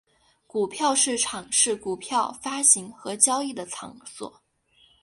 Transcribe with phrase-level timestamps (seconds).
[0.47, 4.41] 股票市场是股票发行和交易的场所。